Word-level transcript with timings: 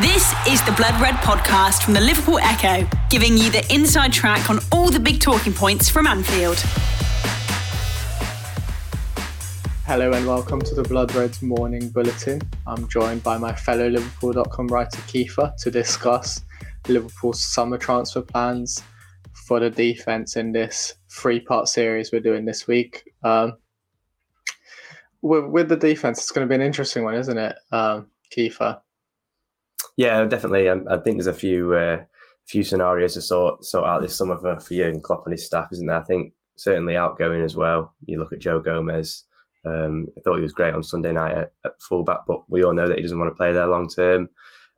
This 0.00 0.32
is 0.48 0.64
the 0.64 0.72
Blood 0.72 0.98
Red 1.02 1.16
podcast 1.16 1.82
from 1.82 1.92
the 1.92 2.00
Liverpool 2.00 2.38
Echo, 2.38 2.88
giving 3.10 3.36
you 3.36 3.50
the 3.50 3.62
inside 3.70 4.10
track 4.10 4.48
on 4.48 4.58
all 4.72 4.90
the 4.90 4.98
big 4.98 5.20
talking 5.20 5.52
points 5.52 5.90
from 5.90 6.06
Anfield. 6.06 6.56
Hello 9.84 10.10
and 10.14 10.26
welcome 10.26 10.62
to 10.62 10.74
the 10.74 10.82
Blood 10.82 11.14
Reds 11.14 11.42
morning 11.42 11.90
bulletin. 11.90 12.40
I'm 12.66 12.88
joined 12.88 13.22
by 13.22 13.36
my 13.36 13.54
fellow 13.54 13.86
Liverpool.com 13.86 14.68
writer 14.68 14.96
Kiefer 15.02 15.54
to 15.56 15.70
discuss 15.70 16.40
Liverpool's 16.88 17.44
summer 17.44 17.76
transfer 17.76 18.22
plans 18.22 18.82
for 19.46 19.60
the 19.60 19.68
defense 19.68 20.36
in 20.36 20.52
this 20.52 20.94
three-part 21.10 21.68
series 21.68 22.12
we're 22.12 22.20
doing 22.20 22.46
this 22.46 22.66
week. 22.66 23.12
Um, 23.22 23.58
with, 25.20 25.44
with, 25.44 25.68
the 25.68 25.76
defense, 25.76 26.18
it's 26.20 26.30
going 26.30 26.48
to 26.48 26.50
be 26.50 26.54
an 26.54 26.66
interesting 26.66 27.04
one, 27.04 27.14
isn't 27.14 27.36
it, 27.36 27.56
um, 27.72 28.06
Kiefer? 28.34 28.80
Yeah, 29.96 30.24
definitely. 30.24 30.68
I, 30.68 30.76
I 30.90 30.98
think 30.98 31.16
there's 31.16 31.26
a 31.26 31.34
few 31.34 31.74
uh, 31.74 32.04
few 32.46 32.64
scenarios 32.64 33.14
to 33.14 33.22
sort 33.22 33.64
sort 33.64 33.86
out 33.86 34.02
this 34.02 34.16
summer 34.16 34.38
for, 34.38 34.58
for 34.60 34.74
Jurgen 34.74 35.00
Klopp 35.00 35.26
and 35.26 35.32
his 35.32 35.46
staff, 35.46 35.68
isn't 35.72 35.86
there? 35.86 36.00
I 36.00 36.04
think 36.04 36.32
certainly 36.56 36.96
outgoing 36.96 37.42
as 37.42 37.56
well. 37.56 37.94
You 38.06 38.18
look 38.18 38.32
at 38.32 38.40
Joe 38.40 38.60
Gomez. 38.60 39.24
Um, 39.64 40.08
I 40.16 40.20
thought 40.22 40.36
he 40.36 40.42
was 40.42 40.52
great 40.52 40.74
on 40.74 40.82
Sunday 40.82 41.12
night 41.12 41.36
at, 41.36 41.52
at 41.64 41.80
fullback, 41.80 42.20
but 42.26 42.48
we 42.50 42.64
all 42.64 42.74
know 42.74 42.88
that 42.88 42.96
he 42.96 43.02
doesn't 43.02 43.18
want 43.18 43.30
to 43.30 43.36
play 43.36 43.52
there 43.52 43.66
long 43.66 43.88
term. 43.88 44.28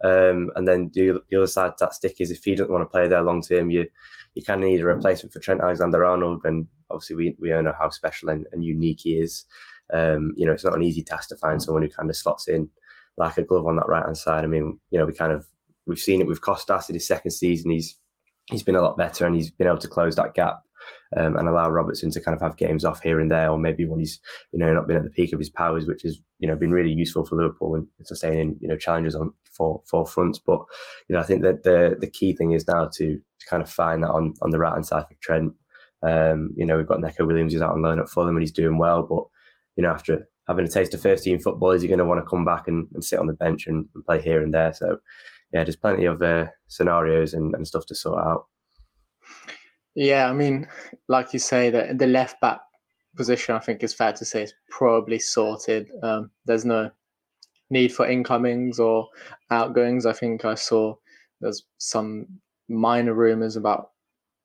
Um, 0.02 0.50
and 0.56 0.68
then 0.68 0.90
the, 0.92 1.22
the 1.30 1.36
other 1.38 1.46
side 1.46 1.70
of 1.70 1.78
that 1.78 1.94
stick 1.94 2.16
is 2.20 2.30
if 2.30 2.44
he 2.44 2.54
doesn't 2.54 2.70
want 2.70 2.82
to 2.82 2.90
play 2.90 3.08
there 3.08 3.22
long 3.22 3.40
term, 3.40 3.70
you 3.70 3.86
you 4.34 4.42
kind 4.42 4.62
of 4.62 4.68
need 4.68 4.80
a 4.80 4.84
replacement 4.84 5.32
for 5.32 5.38
Trent 5.38 5.60
Alexander 5.60 6.04
Arnold. 6.04 6.42
And 6.44 6.66
obviously, 6.90 7.16
we, 7.16 7.36
we 7.38 7.52
all 7.52 7.62
know 7.62 7.74
how 7.78 7.88
special 7.88 8.30
and, 8.30 8.46
and 8.52 8.64
unique 8.64 9.00
he 9.02 9.18
is. 9.18 9.44
Um, 9.92 10.34
you 10.36 10.44
know, 10.44 10.52
it's 10.52 10.64
not 10.64 10.74
an 10.74 10.82
easy 10.82 11.02
task 11.02 11.28
to 11.28 11.36
find 11.36 11.62
someone 11.62 11.82
who 11.82 11.88
kind 11.88 12.10
of 12.10 12.16
slots 12.16 12.48
in 12.48 12.68
like 13.16 13.38
a 13.38 13.42
glove 13.42 13.66
on 13.66 13.76
that 13.76 13.88
right 13.88 14.04
hand 14.04 14.18
side. 14.18 14.44
I 14.44 14.48
mean, 14.48 14.78
you 14.90 14.98
know, 14.98 15.06
we 15.06 15.12
kind 15.12 15.32
of 15.32 15.46
we've 15.86 15.98
seen 15.98 16.20
it 16.20 16.26
with 16.26 16.40
Kostas 16.40 16.88
in 16.88 16.94
his 16.94 17.06
second 17.06 17.30
season. 17.30 17.70
He's 17.70 17.98
he's 18.50 18.62
been 18.62 18.76
a 18.76 18.82
lot 18.82 18.96
better 18.96 19.26
and 19.26 19.34
he's 19.34 19.50
been 19.50 19.66
able 19.66 19.78
to 19.78 19.88
close 19.88 20.16
that 20.16 20.34
gap 20.34 20.60
um, 21.16 21.36
and 21.36 21.48
allow 21.48 21.70
Robertson 21.70 22.10
to 22.10 22.20
kind 22.20 22.34
of 22.34 22.42
have 22.42 22.56
games 22.56 22.84
off 22.84 23.02
here 23.02 23.20
and 23.20 23.30
there, 23.30 23.50
or 23.50 23.58
maybe 23.58 23.86
when 23.86 24.00
he's 24.00 24.20
you 24.52 24.58
know 24.58 24.72
not 24.72 24.86
been 24.86 24.96
at 24.96 25.04
the 25.04 25.10
peak 25.10 25.32
of 25.32 25.38
his 25.38 25.50
powers, 25.50 25.86
which 25.86 26.02
has 26.02 26.18
you 26.38 26.48
know 26.48 26.56
been 26.56 26.72
really 26.72 26.92
useful 26.92 27.24
for 27.24 27.36
Liverpool 27.36 27.74
and 27.74 27.86
sustaining 28.02 28.56
you 28.60 28.68
know 28.68 28.76
challenges 28.76 29.14
on 29.14 29.32
four 29.52 29.82
four 29.86 30.06
fronts. 30.06 30.38
But 30.38 30.60
you 31.08 31.14
know 31.14 31.20
I 31.20 31.24
think 31.24 31.42
that 31.42 31.62
the 31.62 31.96
the 31.98 32.10
key 32.10 32.34
thing 32.34 32.52
is 32.52 32.66
now 32.66 32.90
to, 32.96 33.20
kind 33.48 33.62
of 33.62 33.70
find 33.70 34.02
that 34.02 34.10
on 34.10 34.34
on 34.40 34.50
the 34.50 34.58
right 34.58 34.72
hand 34.72 34.86
side 34.86 35.04
for 35.06 35.14
Trent. 35.20 35.52
Um, 36.02 36.52
you 36.56 36.66
know 36.66 36.76
we've 36.76 36.86
got 36.86 37.00
Neco 37.00 37.26
Williams 37.26 37.52
who's 37.52 37.62
out 37.62 37.72
on 37.72 37.82
loan 37.82 37.98
at 37.98 38.08
Fulham 38.08 38.36
and 38.36 38.42
he's 38.42 38.52
doing 38.52 38.78
well, 38.78 39.02
but 39.02 39.24
you 39.76 39.82
know 39.82 39.90
after 39.90 40.28
having 40.46 40.64
a 40.64 40.68
taste 40.68 40.94
of 40.94 41.02
first 41.02 41.24
team 41.24 41.38
football, 41.38 41.70
is 41.70 41.82
he 41.82 41.88
going 41.88 41.98
to 41.98 42.04
want 42.04 42.20
to 42.20 42.28
come 42.28 42.44
back 42.44 42.68
and, 42.68 42.86
and 42.94 43.04
sit 43.04 43.18
on 43.18 43.26
the 43.26 43.32
bench 43.32 43.66
and, 43.66 43.86
and, 43.94 44.04
play 44.04 44.20
here 44.20 44.42
and 44.42 44.52
there? 44.52 44.72
So 44.72 44.98
yeah, 45.52 45.64
there's 45.64 45.76
plenty 45.76 46.04
of 46.04 46.20
uh, 46.22 46.46
scenarios 46.68 47.34
and, 47.34 47.54
and 47.54 47.66
stuff 47.66 47.86
to 47.86 47.94
sort 47.94 48.24
out. 48.24 48.46
Yeah, 49.94 50.28
I 50.28 50.32
mean, 50.32 50.66
like 51.08 51.32
you 51.32 51.38
say, 51.38 51.70
that 51.70 51.98
the 51.98 52.06
left 52.06 52.40
back 52.40 52.60
position, 53.16 53.54
I 53.54 53.60
think 53.60 53.82
is 53.82 53.94
fair 53.94 54.12
to 54.12 54.24
say, 54.24 54.42
is 54.42 54.54
probably 54.68 55.18
sorted. 55.18 55.88
Um, 56.02 56.30
there's 56.46 56.64
no 56.64 56.90
need 57.70 57.94
for 57.94 58.06
incomings 58.06 58.80
or 58.80 59.08
outgoings. 59.50 60.04
I 60.04 60.12
think 60.12 60.44
I 60.44 60.54
saw 60.54 60.96
there's 61.40 61.64
some 61.78 62.26
minor 62.68 63.14
rumours 63.14 63.56
about 63.56 63.90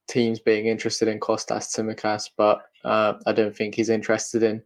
teams 0.07 0.39
being 0.39 0.67
interested 0.67 1.07
in 1.07 1.19
Kostas 1.19 1.69
Tsimikas, 1.69 2.29
but 2.37 2.61
uh, 2.83 3.13
I 3.25 3.31
don't 3.31 3.55
think 3.55 3.75
he's 3.75 3.89
interested 3.89 4.43
in 4.43 4.61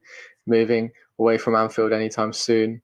moving 0.48 0.92
away 1.24 1.38
from 1.38 1.56
Anfield 1.56 1.94
anytime 1.94 2.34
soon. 2.34 2.82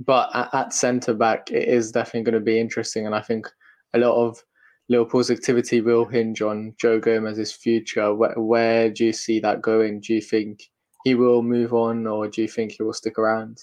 But 0.00 0.28
at, 0.34 0.52
at 0.52 0.72
centre 0.72 1.14
back, 1.14 1.50
it 1.50 1.66
is 1.68 1.92
definitely 1.92 2.24
going 2.30 2.40
to 2.40 2.40
be 2.52 2.60
interesting, 2.60 3.06
and 3.06 3.14
I 3.14 3.22
think 3.22 3.48
a 3.94 3.98
lot 3.98 4.14
of 4.14 4.42
Liverpool's 4.88 5.30
activity 5.30 5.80
will 5.80 6.04
hinge 6.04 6.42
on 6.42 6.74
Joe 6.78 7.00
Gomez's 7.00 7.52
future. 7.52 8.14
Where, 8.14 8.34
where 8.36 8.90
do 8.90 9.06
you 9.06 9.12
see 9.12 9.40
that 9.40 9.62
going? 9.62 10.00
Do 10.00 10.12
you 10.12 10.20
think 10.20 10.68
he 11.04 11.14
will 11.14 11.42
move 11.42 11.72
on, 11.72 12.06
or 12.06 12.28
do 12.28 12.42
you 12.42 12.48
think 12.48 12.72
he 12.72 12.82
will 12.82 12.92
stick 12.92 13.18
around? 13.18 13.58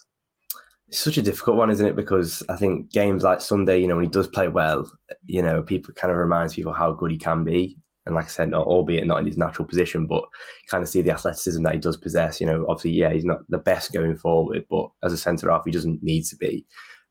It's 0.87 0.99
such 0.99 1.17
a 1.17 1.21
difficult 1.21 1.57
one, 1.57 1.69
isn't 1.69 1.85
it? 1.85 1.95
Because 1.95 2.43
I 2.49 2.55
think 2.55 2.91
games 2.91 3.23
like 3.23 3.39
Sunday, 3.39 3.79
you 3.79 3.87
know, 3.87 3.95
when 3.95 4.05
he 4.05 4.09
does 4.09 4.27
play 4.27 4.47
well, 4.47 4.91
you 5.25 5.41
know, 5.41 5.61
people 5.61 5.93
kind 5.93 6.11
of 6.11 6.17
reminds 6.17 6.55
people 6.55 6.73
how 6.73 6.91
good 6.91 7.11
he 7.11 7.17
can 7.17 7.43
be. 7.43 7.77
And 8.05 8.15
like 8.15 8.25
I 8.25 8.29
said, 8.29 8.49
not 8.49 8.65
albeit 8.65 9.05
not 9.05 9.19
in 9.19 9.27
his 9.27 9.37
natural 9.37 9.67
position, 9.67 10.07
but 10.07 10.23
kind 10.69 10.81
of 10.81 10.89
see 10.89 11.01
the 11.01 11.11
athleticism 11.11 11.61
that 11.63 11.73
he 11.73 11.79
does 11.79 11.97
possess. 11.97 12.41
You 12.41 12.47
know, 12.47 12.65
obviously, 12.67 12.91
yeah, 12.91 13.13
he's 13.13 13.25
not 13.25 13.41
the 13.49 13.59
best 13.59 13.93
going 13.93 14.15
forward, 14.15 14.65
but 14.69 14.89
as 15.03 15.13
a 15.13 15.17
centre 15.17 15.51
half, 15.51 15.63
he 15.65 15.71
doesn't 15.71 16.01
need 16.01 16.23
to 16.25 16.35
be. 16.35 16.65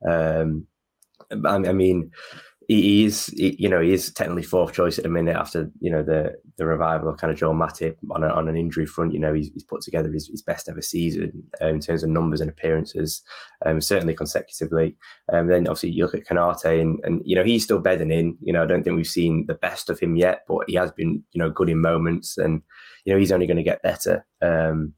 Um, 0.09 0.67
I 1.47 1.59
mean, 1.73 2.11
he 2.70 3.04
is, 3.04 3.26
he, 3.26 3.56
you 3.58 3.69
know, 3.69 3.81
he 3.81 3.92
is 3.92 4.12
technically 4.12 4.44
fourth 4.44 4.72
choice 4.72 4.97
at 4.97 5.03
the 5.03 5.10
minute 5.10 5.34
after, 5.34 5.69
you 5.81 5.91
know, 5.91 6.04
the 6.04 6.36
the 6.56 6.64
revival 6.64 7.08
of 7.08 7.16
kind 7.16 7.32
of 7.32 7.38
Joel 7.38 7.54
Matip 7.54 7.97
on, 8.12 8.22
a, 8.22 8.28
on 8.28 8.48
an 8.48 8.56
injury 8.56 8.86
front. 8.86 9.12
You 9.12 9.19
know, 9.19 9.34
he's, 9.34 9.50
he's 9.53 9.64
put 9.64 9.81
together 9.81 10.08
his, 10.12 10.28
his 10.28 10.42
best 10.42 10.69
ever 10.69 10.81
season 10.81 11.42
uh, 11.60 11.66
in 11.66 11.81
terms 11.81 12.04
of 12.04 12.10
numbers 12.10 12.41
and 12.41 12.48
appearances, 12.48 13.22
um, 13.66 13.81
certainly 13.81 14.14
consecutively. 14.14 14.97
Um, 15.32 15.48
then 15.48 15.66
obviously 15.66 15.91
you 15.91 16.04
look 16.04 16.14
at 16.14 16.26
Konate 16.26 16.81
and, 16.81 17.00
and, 17.03 17.22
you 17.25 17.34
know, 17.34 17.42
he's 17.42 17.64
still 17.64 17.81
bedding 17.81 18.12
in. 18.12 18.36
You 18.41 18.53
know, 18.53 18.62
I 18.62 18.66
don't 18.66 18.84
think 18.84 18.94
we've 18.94 19.06
seen 19.06 19.47
the 19.48 19.54
best 19.54 19.91
of 19.91 19.98
him 19.98 20.14
yet, 20.14 20.42
but 20.47 20.69
he 20.69 20.75
has 20.75 20.92
been, 20.92 21.25
you 21.32 21.41
know, 21.41 21.50
good 21.50 21.70
in 21.70 21.81
moments 21.81 22.38
and, 22.38 22.62
you 23.04 23.12
know, 23.12 23.19
he's 23.19 23.32
only 23.32 23.47
going 23.47 23.56
to 23.56 23.64
get 23.64 23.82
better. 23.82 24.25
Um, 24.42 24.94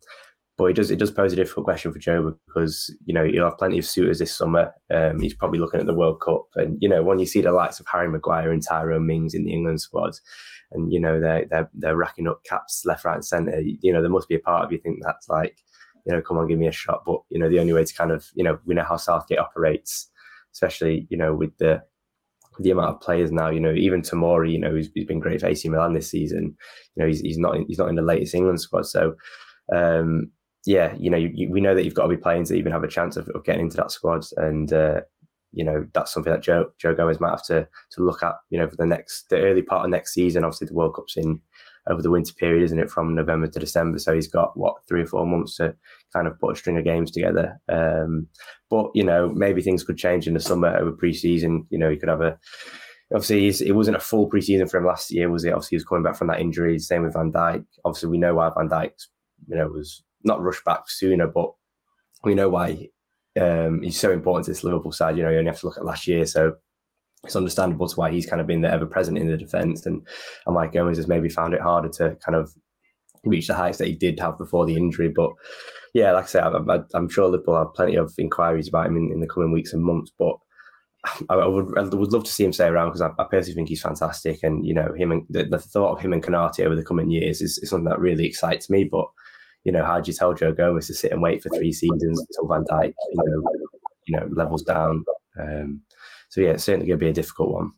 but 0.59 0.67
it 0.67 0.77
does 0.77 0.91
it 0.91 0.99
does 0.99 1.11
pose 1.11 1.33
a 1.33 1.37
difficult 1.37 1.65
question 1.65 1.93
for 1.93 1.99
Joe 1.99 2.35
because 2.47 2.95
you 3.05 3.15
know 3.15 3.25
he'll 3.25 3.45
have 3.45 3.59
plenty 3.59 3.79
of 3.79 3.87
suitors 3.87 4.19
this 4.19 4.37
summer. 4.37 4.73
Um, 4.93 5.21
he's 5.21 5.35
probably 5.35 5.59
looking 5.59 5.81
at 5.81 5.87
the 5.87 5.95
World 5.95 6.21
Cup, 6.21 6.47
and 6.57 6.77
you 6.81 6.89
know 6.89 7.03
when 7.03 7.19
you 7.19 7.27
see 7.27 7.41
the 7.41 7.53
likes 7.53 7.81
of 7.81 7.87
Harry 7.91 8.09
Maguire 8.09 8.53
and 8.53 8.63
Tyrone 8.63 9.07
Mings 9.07 9.35
in 9.35 9.45
the 9.45 9.53
England 9.53 9.81
squad, 9.81 10.13
and 10.73 10.93
you 10.93 11.01
know 11.01 11.21
they're 11.21 11.47
they're 11.51 11.71
they're 11.75 11.97
racking 11.97 12.29
up 12.29 12.45
caps 12.45 12.83
left, 12.85 13.05
right, 13.05 13.15
and 13.15 13.25
centre. 13.25 13.61
You 13.61 13.93
know 13.93 14.03
there 14.03 14.11
must 14.11 14.29
be 14.29 14.35
a 14.35 14.41
part 14.41 14.65
of 14.65 14.73
you 14.73 14.79
think 14.79 14.99
that's 15.03 15.29
like, 15.29 15.57
you 16.07 16.13
know, 16.13 16.21
come 16.21 16.37
on, 16.37 16.49
give 16.49 16.59
me 16.59 16.69
a 16.69 16.73
shot. 16.73 17.03
But 17.07 17.21
you 17.31 17.39
know 17.39 17.49
the 17.49 17.61
only 17.61 17.73
way 17.73 17.85
to 17.85 17.95
kind 17.95 18.11
of 18.11 18.29
you 18.35 18.45
know 18.45 18.59
we 18.67 18.75
know 18.75 18.85
how 18.85 18.97
Southgate 18.97 19.39
operates, 19.39 20.11
especially 20.53 21.07
you 21.09 21.17
know 21.17 21.35
with 21.35 21.57
the 21.59 21.83
the 22.61 22.71
amount 22.71 22.91
of 22.91 23.01
players 23.01 23.33
now, 23.33 23.49
you 23.49 23.59
know, 23.59 23.73
even 23.73 24.03
Tomori, 24.03 24.53
you 24.53 24.59
know, 24.59 24.75
he's, 24.75 24.91
he's 24.95 25.07
been 25.07 25.21
great 25.21 25.41
for 25.41 25.47
AC 25.47 25.67
Milan 25.71 25.95
this 25.95 26.11
season. 26.11 26.55
You 26.95 27.03
know, 27.03 27.07
he's, 27.07 27.21
he's 27.21 27.39
not 27.39 27.57
he's 27.67 27.79
not 27.79 27.89
in 27.89 27.95
the 27.95 28.03
latest 28.03 28.35
England 28.35 28.61
squad, 28.61 28.85
so 28.85 29.15
um, 29.75 30.31
yeah, 30.65 30.95
you 30.97 31.11
know, 31.11 31.17
you, 31.17 31.31
you, 31.35 31.51
we 31.51 31.61
know 31.61 31.75
that 31.75 31.85
you've 31.85 31.95
got 31.95 32.05
to 32.05 32.09
be 32.09 32.17
playing 32.17 32.45
to 32.47 32.55
even 32.55 32.73
have 32.73 32.85
a 32.85 32.89
chance 32.89 33.17
of, 33.17 33.29
of 33.31 33.45
getting 33.45 33.63
into 33.63 33.77
that 33.79 33.91
squad, 33.91 34.25
and 34.37 34.73
uh, 34.73 35.01
you 35.53 35.65
know 35.65 35.87
that's 35.93 36.13
something 36.13 36.33
that 36.33 36.43
Joe 36.43 36.71
Joe 36.79 36.95
Gomez 36.95 37.21
might 37.21 37.31
have 37.31 37.45
to 37.47 37.69
to 37.93 38.03
look 38.05 38.23
at. 38.23 38.35
You 38.51 38.59
know, 38.59 38.69
for 38.69 38.77
the 38.77 38.87
next 38.87 39.29
the 39.29 39.41
early 39.41 39.63
part 39.63 39.85
of 39.85 39.91
next 39.91 40.15
season. 40.15 40.45
Obviously, 40.45 40.69
the 40.69 40.75
World 40.75 40.95
Cup's 40.95 41.17
in 41.17 41.41
over 41.89 42.01
the 42.01 42.11
winter 42.11 42.33
period, 42.35 42.63
isn't 42.63 42.79
it? 42.79 42.91
From 42.91 43.15
November 43.15 43.49
to 43.49 43.59
December, 43.59 43.99
so 43.99 44.15
he's 44.15 44.29
got 44.29 44.57
what 44.57 44.77
three 44.89 45.03
or 45.03 45.07
four 45.07 45.27
months 45.27 45.57
to 45.57 45.75
kind 46.13 46.29
of 46.29 46.39
put 46.39 46.55
a 46.55 46.59
string 46.59 46.79
of 46.79 46.85
games 46.85 47.11
together. 47.11 47.61
Um, 47.69 48.29
but 48.71 48.91
you 48.95 49.03
know, 49.03 49.31
maybe 49.35 49.63
things 49.63 49.83
could 49.83 49.99
change 49.99 50.29
in 50.29 50.35
the 50.35 50.41
summer 50.41 50.77
over 50.77 50.93
pre-season. 50.93 51.67
You 51.71 51.79
know, 51.79 51.91
he 51.91 51.97
could 51.97 52.09
have 52.09 52.21
a 52.23 52.39
obviously 53.13 53.67
it 53.67 53.73
wasn't 53.75 53.97
a 53.97 54.01
full 54.01 54.31
preseason 54.31 54.71
for 54.71 54.79
him 54.79 54.87
last 54.87 55.11
year, 55.11 55.29
was 55.29 55.45
it? 55.45 55.53
Obviously, 55.53 55.77
he 55.77 55.77
was 55.77 55.85
coming 55.85 56.05
back 56.05 56.17
from 56.17 56.29
that 56.29 56.41
injury. 56.41 56.79
Same 56.79 57.03
with 57.03 57.15
Van 57.15 57.33
Dijk. 57.33 57.65
Obviously, 57.85 58.11
we 58.11 58.19
know 58.19 58.35
why 58.35 58.51
Van 58.57 58.69
Dijk's 58.69 59.09
you 59.49 59.57
know 59.57 59.67
was 59.67 60.05
not 60.25 60.43
rush 60.43 60.63
back 60.65 60.89
sooner, 60.89 61.27
but 61.27 61.53
we 62.25 62.35
know 62.35 62.49
why 62.49 62.89
um, 63.41 63.83
he's 63.83 63.99
so 63.99 64.13
important 64.13 64.45
to 64.47 64.51
this 64.51 64.65
Liverpool 64.65 64.93
side. 64.93 65.17
You 65.17 65.25
know, 65.25 65.31
you 65.31 65.39
only 65.39 65.51
have 65.51 65.61
to 65.61 65.67
look 65.67 65.79
at 65.79 65.85
last 65.85 66.07
year, 66.07 66.27
so 66.27 66.55
it's 67.25 67.37
understandable 67.37 67.89
to 67.89 67.97
why 67.97 68.11
he's 68.11 68.27
kind 68.27 68.41
of 68.41 68.47
been 68.47 68.63
the 68.63 68.71
ever 68.71 68.87
present 68.87 69.19
in 69.19 69.29
the 69.29 69.37
defence. 69.37 69.87
And, 69.87 70.07
and 70.47 70.55
Mike 70.55 70.73
Gomez 70.73 70.97
has 70.97 71.09
maybe 71.09 71.29
found 71.29 71.55
it 71.55 71.61
harder 71.61 71.89
to 71.91 72.17
kind 72.25 72.35
of 72.37 72.53
reach 73.25 73.47
the 73.47 73.55
heights 73.55 73.79
that 73.79 73.87
he 73.87 73.95
did 73.95 74.19
have 74.21 74.39
before 74.39 74.67
the 74.67 74.77
injury. 74.77 75.09
But 75.09 75.31
yeah, 75.95 76.13
like 76.13 76.25
I 76.25 76.29
said, 76.29 76.43
I, 76.43 76.81
am 76.95 77.09
sure 77.09 77.29
Liverpool 77.29 77.57
have 77.57 77.75
plenty 77.75 77.97
of 77.97 78.13
inquiries 78.19 78.69
about 78.69 78.87
him 78.87 78.97
in, 78.97 79.13
in 79.13 79.21
the 79.21 79.29
coming 79.29 79.53
weeks 79.53 79.73
and 79.73 79.83
months. 79.83 80.11
But 80.19 80.37
I, 81.29 81.35
I, 81.35 81.47
would 81.47 81.79
I 81.79 81.83
would 81.83 82.13
love 82.13 82.25
to 82.25 82.33
see 82.33 82.45
him 82.45 82.53
stay 82.53 82.67
around 82.67 82.89
because 82.89 83.03
I, 83.03 83.11
I, 83.19 83.25
personally 83.25 83.55
think 83.55 83.69
he's 83.69 83.83
fantastic. 83.83 84.41
And 84.43 84.67
you 84.67 84.75
know, 84.75 84.93
him 84.97 85.13
and 85.13 85.25
the, 85.29 85.45
the, 85.45 85.59
thought 85.59 85.97
of 85.97 86.01
him 86.01 86.13
and 86.13 86.23
Konate 86.23 86.65
over 86.65 86.75
the 86.75 86.85
coming 86.85 87.11
years 87.11 87.41
is, 87.41 87.59
is 87.59 87.71
something 87.71 87.89
that 87.89 88.01
really 88.01 88.27
excites 88.27 88.69
me. 88.69 88.85
But 88.85 89.07
you 89.65 89.73
know, 89.73 89.85
how 89.85 90.01
do 90.01 90.11
you 90.11 90.17
tell 90.17 90.35
Joe 90.35 90.53
Gomez 90.53 90.89
to 90.89 90.95
sit 90.95 91.13
and 91.13 91.23
wait 91.23 91.43
for 91.43 91.49
three 91.51 91.73
seasons 91.73 92.21
until 92.21 92.49
Van 92.49 92.65
Dijk, 92.65 92.95
you 93.11 93.25
know, 93.25 93.43
you 94.07 94.17
know, 94.17 94.29
levels 94.33 94.63
down? 94.63 95.05
Um, 95.39 95.83
so 96.29 96.41
yeah, 96.41 96.51
it's 96.51 96.65
certainly 96.65 96.87
going 96.87 96.99
to 96.99 97.05
be 97.05 97.11
a 97.11 97.15
difficult 97.15 97.51
one. 97.51 97.73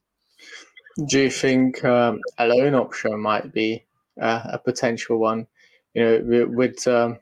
Do 1.08 1.20
you 1.20 1.30
think 1.30 1.84
um, 1.84 2.20
a 2.38 2.46
loan 2.46 2.74
option 2.74 3.20
might 3.20 3.52
be 3.52 3.84
uh, 4.20 4.42
a 4.44 4.58
potential 4.58 5.18
one? 5.18 5.46
You 5.92 6.04
know, 6.04 6.46
with 6.48 6.86
um, 6.86 7.18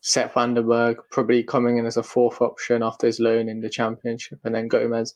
Sepp 0.00 0.34
van 0.34 0.54
den 0.54 0.66
Berg 0.66 0.98
probably 1.10 1.44
coming 1.44 1.78
in 1.78 1.86
as 1.86 1.96
a 1.96 2.02
fourth 2.02 2.40
option 2.40 2.82
after 2.82 3.06
his 3.06 3.20
loan 3.20 3.48
in 3.48 3.60
the 3.60 3.70
Championship, 3.70 4.40
and 4.44 4.54
then 4.54 4.68
Gomez 4.68 5.14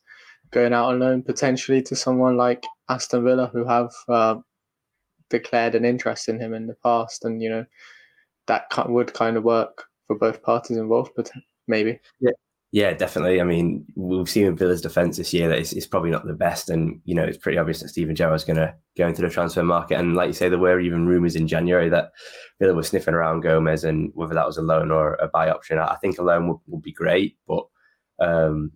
going 0.53 0.73
out 0.73 0.91
on 0.91 1.01
loan 1.01 1.23
potentially 1.23 1.83
to 1.83 1.97
someone 1.97 2.37
like 2.37 2.65
Aston 2.89 3.25
Villa, 3.25 3.51
who 3.53 3.65
have 3.67 3.91
uh, 4.09 4.37
declared 5.29 5.75
an 5.75 5.85
interest 5.85 6.29
in 6.29 6.41
him 6.41 6.55
in 6.55 6.69
the 6.69 6.77
past, 6.85 7.25
and 7.25 7.43
you 7.43 7.51
know 7.51 7.67
that 8.47 8.67
would 8.89 9.15
kind 9.15 9.37
of 9.37 9.45
work 9.45 9.85
for 10.07 10.17
both 10.17 10.43
parties 10.43 10.77
involved, 10.77 11.13
but 11.17 11.31
maybe. 11.67 11.99
Yeah. 12.21 12.33
Yeah, 12.73 12.93
definitely. 12.93 13.41
I 13.41 13.45
mean, 13.45 13.87
we've 13.95 14.29
seen 14.29 14.45
in 14.45 14.57
Villa's 14.57 14.81
defence 14.83 15.17
this 15.17 15.33
year 15.33 15.49
that 15.49 15.59
it's, 15.59 15.73
it's, 15.73 15.87
probably 15.87 16.11
not 16.11 16.27
the 16.27 16.35
best, 16.35 16.69
and 16.69 17.01
you 17.05 17.15
know 17.15 17.23
it's 17.23 17.39
pretty 17.39 17.57
obvious 17.57 17.81
that 17.81 17.89
Steven 17.89 18.15
Gerrard 18.15 18.37
is 18.37 18.45
going 18.45 18.59
to 18.59 18.75
go 18.99 19.07
into 19.07 19.23
the 19.23 19.31
transfer 19.31 19.63
market. 19.63 19.99
And 19.99 20.15
like 20.15 20.27
you 20.27 20.35
say, 20.35 20.49
there 20.49 20.59
were 20.59 20.81
even 20.81 21.07
rumours 21.07 21.37
in 21.37 21.47
January 21.49 21.89
that 21.89 22.11
Villa 22.61 22.75
was 22.75 22.89
sniffing 22.89 23.15
around 23.15 23.43
Gomez, 23.43 23.85
and 23.85 24.11
whether 24.15 24.35
that 24.35 24.47
was 24.47 24.59
a 24.59 24.63
loan 24.63 24.91
or 24.91 25.15
a 25.15 25.29
buy 25.29 25.49
option, 25.49 25.79
I 25.79 25.97
think 26.03 26.19
a 26.19 26.23
loan 26.23 26.49
would, 26.49 26.59
would 26.67 26.83
be 26.83 26.93
great, 26.93 27.39
but 27.47 27.65
um, 28.19 28.73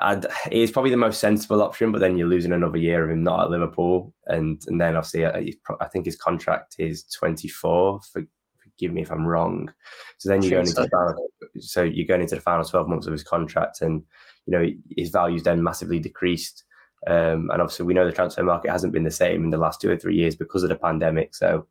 I'd, 0.00 0.26
it's 0.50 0.72
probably 0.72 0.90
the 0.90 0.96
most 0.96 1.20
sensible 1.20 1.62
option. 1.62 1.92
But 1.92 2.00
then 2.00 2.16
you're 2.16 2.28
losing 2.28 2.52
another 2.52 2.78
year 2.78 3.04
of 3.04 3.10
him 3.10 3.22
not 3.22 3.44
at 3.44 3.50
Liverpool, 3.50 4.14
and 4.26 4.62
and 4.66 4.80
then 4.80 4.96
obviously 4.96 5.26
I, 5.26 5.52
uh, 5.68 5.74
I 5.80 5.88
think 5.88 6.06
his 6.06 6.16
contract 6.16 6.76
is 6.78 7.04
24 7.04 8.00
for 8.00 8.22
forgive 8.62 8.92
me 8.92 9.02
if 9.02 9.12
I'm 9.12 9.26
wrong. 9.26 9.70
So 10.18 10.28
then 10.28 10.42
you're 10.42 10.52
going 10.52 10.66
into 10.66 10.82
the 10.82 10.88
final, 10.88 11.28
so 11.60 11.82
you're 11.82 12.06
going 12.06 12.22
into 12.22 12.36
the 12.36 12.40
final 12.40 12.64
12 12.64 12.88
months 12.88 13.06
of 13.06 13.12
his 13.12 13.24
contract, 13.24 13.82
and 13.82 14.02
you 14.46 14.58
know 14.58 14.66
his 14.96 15.10
value's 15.10 15.42
then 15.42 15.62
massively 15.62 15.98
decreased. 15.98 16.64
Um, 17.06 17.50
and 17.50 17.60
obviously, 17.60 17.86
we 17.86 17.94
know 17.94 18.06
the 18.06 18.12
transfer 18.12 18.44
market 18.44 18.70
hasn't 18.70 18.92
been 18.92 19.04
the 19.04 19.10
same 19.10 19.44
in 19.44 19.50
the 19.50 19.58
last 19.58 19.80
two 19.80 19.90
or 19.90 19.96
three 19.96 20.16
years 20.16 20.36
because 20.36 20.62
of 20.62 20.68
the 20.68 20.76
pandemic. 20.76 21.34
So 21.34 21.66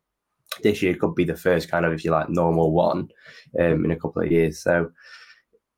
this 0.62 0.82
year 0.82 0.94
could 0.94 1.14
be 1.14 1.24
the 1.24 1.36
first 1.36 1.70
kind 1.70 1.86
of, 1.86 1.92
if 1.92 2.04
you 2.04 2.10
like, 2.10 2.28
normal 2.28 2.72
one 2.72 3.08
um, 3.58 3.84
in 3.84 3.90
a 3.90 3.96
couple 3.96 4.22
of 4.22 4.30
years. 4.30 4.62
So 4.62 4.90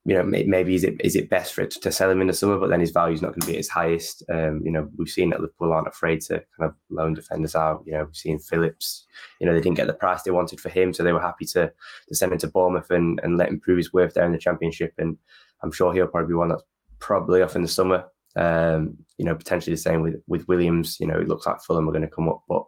you 0.06 0.14
know, 0.14 0.22
maybe 0.22 0.74
is 0.74 0.84
it 0.84 1.00
is 1.02 1.16
it 1.16 1.30
best 1.30 1.54
for 1.54 1.62
it 1.62 1.70
to 1.70 1.90
sell 1.90 2.10
him 2.10 2.20
in 2.20 2.26
the 2.26 2.34
summer, 2.34 2.58
but 2.58 2.68
then 2.68 2.80
his 2.80 2.90
value 2.90 3.14
is 3.14 3.22
not 3.22 3.28
going 3.28 3.40
to 3.40 3.46
be 3.46 3.54
at 3.54 3.60
its 3.60 3.70
highest. 3.70 4.22
Um, 4.30 4.60
you 4.62 4.70
know, 4.70 4.86
we've 4.98 5.08
seen 5.08 5.30
that 5.30 5.40
Liverpool 5.40 5.72
aren't 5.72 5.88
afraid 5.88 6.20
to 6.22 6.44
kind 6.58 6.70
of 6.70 6.74
loan 6.90 7.14
defenders 7.14 7.54
out. 7.54 7.82
You 7.86 7.92
know, 7.92 8.04
we've 8.04 8.16
seen 8.16 8.38
Phillips. 8.38 9.06
You 9.40 9.46
know, 9.46 9.54
they 9.54 9.62
didn't 9.62 9.78
get 9.78 9.86
the 9.86 9.94
price 9.94 10.22
they 10.22 10.30
wanted 10.30 10.60
for 10.60 10.68
him, 10.68 10.92
so 10.92 11.02
they 11.02 11.14
were 11.14 11.22
happy 11.22 11.46
to 11.46 11.72
to 12.08 12.14
send 12.14 12.32
him 12.32 12.38
to 12.38 12.48
Bournemouth 12.48 12.90
and, 12.90 13.18
and 13.22 13.38
let 13.38 13.48
him 13.48 13.60
prove 13.60 13.78
his 13.78 13.94
worth 13.94 14.12
there 14.12 14.26
in 14.26 14.32
the 14.32 14.38
Championship. 14.38 14.92
And 14.98 15.16
I'm 15.62 15.72
sure 15.72 15.94
he'll 15.94 16.06
probably 16.06 16.28
be 16.28 16.34
one 16.34 16.50
that's 16.50 16.64
probably 16.98 17.40
off 17.40 17.56
in 17.56 17.62
the 17.62 17.68
summer. 17.68 18.04
Um, 18.36 18.98
you 19.16 19.24
know, 19.24 19.34
potentially 19.34 19.74
the 19.74 19.80
same 19.80 20.02
with 20.02 20.16
with 20.26 20.46
Williams. 20.48 20.98
You 21.00 21.06
know, 21.06 21.18
it 21.18 21.28
looks 21.28 21.46
like 21.46 21.62
Fulham 21.62 21.88
are 21.88 21.92
going 21.92 22.02
to 22.02 22.08
come 22.08 22.28
up, 22.28 22.42
but 22.46 22.64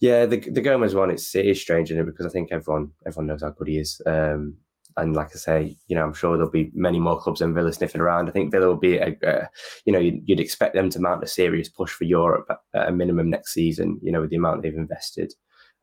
yeah, 0.00 0.26
the 0.26 0.38
the 0.38 0.60
Gomez 0.60 0.94
one, 0.94 1.10
it's 1.10 1.34
it 1.34 1.46
is 1.46 1.60
strange 1.60 1.90
in 1.90 1.98
it 1.98 2.06
because 2.06 2.26
I 2.26 2.28
think 2.28 2.52
everyone 2.52 2.92
everyone 3.04 3.26
knows 3.26 3.42
how 3.42 3.50
good 3.50 3.66
he 3.66 3.78
is. 3.78 4.00
Um, 4.06 4.58
and 4.96 5.14
like 5.14 5.28
I 5.34 5.38
say, 5.38 5.76
you 5.88 5.96
know, 5.96 6.04
I'm 6.04 6.14
sure 6.14 6.36
there'll 6.36 6.50
be 6.50 6.70
many 6.74 6.98
more 6.98 7.20
clubs 7.20 7.40
than 7.40 7.54
Villa 7.54 7.72
sniffing 7.72 8.00
around. 8.00 8.28
I 8.28 8.32
think 8.32 8.50
Villa 8.50 8.66
will 8.66 8.76
be, 8.76 8.96
a, 8.96 9.16
a 9.24 9.48
you 9.84 9.92
know, 9.92 9.98
you'd, 9.98 10.22
you'd, 10.26 10.40
expect 10.40 10.74
them 10.74 10.88
to 10.90 11.00
mount 11.00 11.22
a 11.22 11.26
serious 11.26 11.68
push 11.68 11.92
for 11.92 12.04
Europe 12.04 12.46
at 12.74 12.88
a 12.88 12.92
minimum 12.92 13.28
next 13.28 13.52
season. 13.52 13.98
You 14.02 14.12
know, 14.12 14.22
with 14.22 14.30
the 14.30 14.36
amount 14.36 14.62
they've 14.62 14.74
invested, 14.74 15.34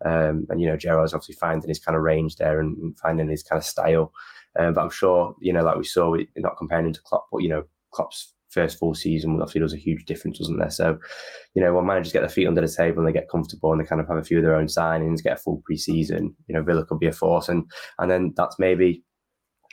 um, 0.04 0.48
and 0.50 0.60
you 0.60 0.68
know, 0.68 0.78
Gerrard's 0.78 1.14
obviously 1.14 1.36
finding 1.36 1.70
his 1.70 1.80
kind 1.80 1.96
of 1.96 2.02
range 2.02 2.38
there 2.38 2.60
and 2.60 2.98
finding 2.98 3.30
his 3.30 3.44
kind 3.44 3.60
of 3.60 3.66
style. 3.66 4.12
Um, 4.58 4.74
but 4.74 4.82
I'm 4.82 4.90
sure, 4.90 5.36
you 5.40 5.54
know, 5.54 5.64
like 5.64 5.78
we 5.78 5.86
saw, 5.86 6.10
we, 6.10 6.28
not 6.38 6.58
comparing 6.58 6.88
him 6.88 6.94
to 6.94 7.02
Klopp, 7.02 7.28
but 7.32 7.42
you 7.42 7.50
know, 7.50 7.64
Klopp's 7.92 8.33
first 8.54 8.78
full 8.78 8.94
season 8.94 9.34
obviously 9.34 9.62
does 9.62 9.74
a 9.74 9.78
huge 9.78 10.06
difference, 10.06 10.40
wasn't 10.40 10.60
there? 10.60 10.70
So, 10.70 10.98
you 11.56 11.64
know, 11.64 11.74
when 11.74 11.86
managers 11.86 12.14
get 12.14 12.22
their 12.22 12.30
feet 12.30 12.48
under 12.48 12.62
the 12.62 12.68
table 12.68 13.00
and 13.00 13.08
they 13.08 13.18
get 13.18 13.30
comfortable 13.30 13.72
and 13.72 13.82
they 13.82 13.86
kind 13.86 14.02
of 14.02 14.08
have 14.08 14.18
a 14.18 14.24
few 14.24 14.38
of 14.38 14.44
their 14.44 14.56
own 14.56 14.68
signings, 14.68 15.24
get 15.24 15.38
a 15.38 15.42
full 15.42 15.62
pre-season, 15.66 16.36
you 16.48 16.56
know, 16.56 16.64
Villa 16.64 16.86
could 16.86 17.00
be 17.00 17.08
a 17.08 17.12
force, 17.12 17.50
and 17.50 17.66
and 18.00 18.10
then 18.12 18.34
that's 18.36 18.60
maybe 18.60 19.04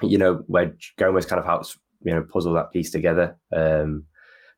you 0.02 0.18
know, 0.18 0.42
where 0.46 0.74
Gomez 0.98 1.26
kind 1.26 1.38
of 1.38 1.46
helps, 1.46 1.78
you 2.02 2.12
know, 2.12 2.22
puzzle 2.22 2.54
that 2.54 2.72
piece 2.72 2.90
together. 2.90 3.36
Um, 3.54 4.04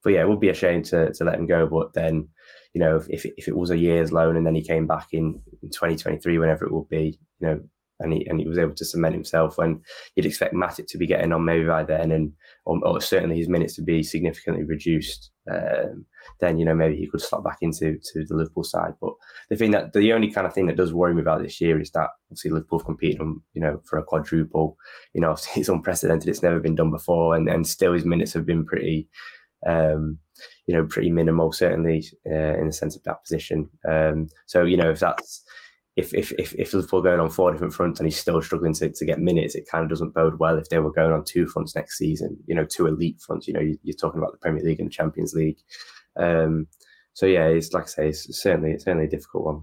but 0.05 0.13
yeah, 0.13 0.23
it 0.23 0.29
would 0.29 0.41
be 0.41 0.49
a 0.49 0.55
shame 0.55 0.83
to, 0.85 1.13
to 1.13 1.25
let 1.25 1.39
him 1.39 1.47
go. 1.47 1.67
But 1.67 1.93
then, 1.95 2.29
you 2.75 2.81
know, 2.81 3.01
if, 3.09 3.25
if 3.25 3.49
it 3.49 3.57
was 3.57 3.71
a 3.71 3.79
year's 3.79 4.13
loan 4.13 4.37
and 4.37 4.47
then 4.47 4.55
he 4.55 4.63
came 4.63 4.87
back 4.87 5.09
in, 5.13 5.41
in 5.63 5.71
2023, 5.71 6.39
whenever 6.39 6.65
it 6.65 6.73
will 6.73 6.87
be, 6.91 7.19
you 7.41 7.47
know, 7.47 7.61
and 8.03 8.13
he 8.13 8.27
and 8.27 8.41
he 8.41 8.47
was 8.47 8.59
able 8.59 8.75
to 8.75 8.85
cement 8.85 9.15
himself 9.15 9.59
when 9.59 9.81
you'd 10.15 10.27
expect 10.27 10.55
Matip 10.55 10.87
to 10.89 10.99
be 10.99 11.07
getting 11.07 11.33
on 11.33 11.45
maybe 11.45 11.65
by 11.65 11.85
then 11.85 12.11
and 12.11 12.33
or, 12.65 12.79
or 12.87 13.01
certainly 13.01 13.37
his 13.37 13.49
minutes 13.49 13.75
to 13.77 13.83
be 13.83 14.03
significantly 14.03 14.65
reduced. 14.65 15.31
Um, 15.51 16.07
then 16.41 16.59
you 16.59 16.65
know 16.65 16.75
maybe 16.75 16.97
he 16.97 17.09
could 17.09 17.21
slot 17.21 17.45
back 17.45 17.59
into 17.61 17.99
to 18.13 18.25
the 18.25 18.37
Liverpool 18.37 18.65
side. 18.65 18.95
But 19.01 19.15
the 19.51 19.57
thing 19.57 19.71
that 19.73 19.93
the 19.93 20.13
only 20.13 20.31
kind 20.31 20.47
of 20.47 20.53
thing 20.53 20.67
that 20.67 20.77
does 20.77 20.93
worry 20.93 21.15
me 21.15 21.23
about 21.23 21.43
this 21.43 21.61
year 21.61 21.81
is 21.81 21.91
that 21.93 22.11
obviously 22.31 22.51
Liverpool 22.51 22.81
competed 22.81 23.21
on 23.21 23.41
you 23.55 23.61
know 23.63 23.81
for 23.85 23.99
a 23.99 24.05
quadruple. 24.05 24.77
You 25.15 25.21
know 25.21 25.33
it's 25.57 25.69
unprecedented. 25.69 26.29
It's 26.29 26.43
never 26.43 26.61
been 26.61 26.75
done 26.75 26.91
before, 26.91 27.37
and 27.37 27.49
and 27.49 27.67
still 27.67 27.95
his 27.95 28.05
minutes 28.05 28.33
have 28.35 28.47
been 28.47 28.65
pretty. 28.65 29.09
Um, 29.65 30.19
you 30.67 30.75
know, 30.75 30.85
pretty 30.85 31.11
minimal, 31.11 31.53
certainly 31.53 32.05
uh, 32.27 32.59
in 32.59 32.67
the 32.67 32.73
sense 32.73 32.97
of 32.97 33.03
that 33.05 33.23
position. 33.23 33.69
Um, 33.89 34.29
so, 34.47 34.65
you 34.65 34.77
know, 34.77 34.91
if 34.91 34.99
that's 35.01 35.45
if 35.97 36.15
if 36.15 36.33
if, 36.33 36.55
if 36.55 36.73
Liverpool 36.73 37.01
are 37.01 37.03
going 37.03 37.21
on 37.21 37.31
four 37.31 37.53
different 37.53 37.75
fronts 37.75 38.01
and 38.01 38.07
he's 38.07 38.19
still 38.19 38.41
struggling 38.41 38.73
to, 38.75 38.89
to 38.89 39.05
get 39.05 39.21
minutes, 39.21 39.55
it 39.55 39.69
kind 39.71 39.85
of 39.85 39.91
doesn't 39.91 40.15
bode 40.15 40.39
well 40.39 40.59
if 40.59 40.69
they 40.69 40.79
were 40.79 40.93
going 40.93 41.13
on 41.13 41.25
two 41.25 41.47
fronts 41.47 41.75
next 41.75 41.99
season. 41.99 42.39
You 42.47 42.55
know, 42.55 42.65
two 42.65 42.87
elite 42.87 43.21
fronts. 43.21 43.47
You 43.47 43.55
know, 43.55 43.61
you're 43.61 43.97
talking 43.97 44.19
about 44.19 44.33
the 44.33 44.39
Premier 44.39 44.63
League 44.63 44.81
and 44.81 44.89
the 44.89 44.95
Champions 44.95 45.35
League. 45.35 45.59
Um, 46.17 46.67
so 47.13 47.27
yeah, 47.27 47.47
it's 47.47 47.73
like 47.73 47.85
I 47.85 47.87
say, 47.87 48.09
it's 48.09 48.41
certainly 48.41 48.73
it's 48.73 48.85
certainly 48.85 49.07
a 49.07 49.11
difficult 49.11 49.45
one. 49.45 49.63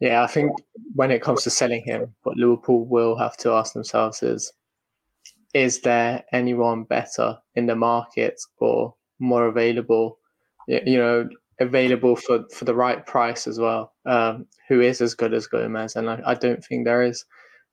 Yeah, 0.00 0.22
I 0.22 0.26
think 0.26 0.52
when 0.94 1.10
it 1.10 1.22
comes 1.22 1.42
to 1.42 1.50
selling 1.50 1.82
him, 1.84 2.14
what 2.22 2.36
Liverpool 2.36 2.86
will 2.86 3.16
have 3.18 3.36
to 3.38 3.52
ask 3.52 3.74
themselves 3.74 4.22
is: 4.22 4.52
Is 5.52 5.82
there 5.82 6.24
anyone 6.32 6.84
better 6.84 7.38
in 7.54 7.66
the 7.66 7.76
market 7.76 8.40
or 8.58 8.94
more 9.18 9.46
available? 9.48 10.18
You 10.66 10.98
know, 10.98 11.28
available 11.60 12.16
for, 12.16 12.44
for 12.54 12.64
the 12.64 12.74
right 12.74 13.04
price 13.04 13.46
as 13.46 13.58
well, 13.58 13.92
um, 14.06 14.46
who 14.68 14.80
is 14.80 15.00
as 15.00 15.14
good 15.14 15.34
as 15.34 15.46
Gomez. 15.46 15.96
And 15.96 16.08
I, 16.08 16.20
I 16.24 16.34
don't 16.34 16.64
think 16.64 16.84
there 16.84 17.02
is 17.02 17.24